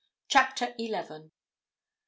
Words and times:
CHAPTER 0.29 0.73
ELEVEN 0.79 1.25
MR. 1.29 1.31